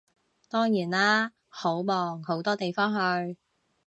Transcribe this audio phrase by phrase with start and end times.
[0.49, 2.91] 當然啦，好忙好多地方
[3.27, 3.37] 去